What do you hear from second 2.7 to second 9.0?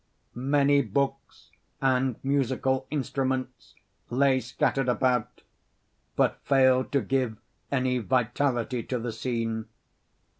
instruments lay scattered about, but failed to give any vitality to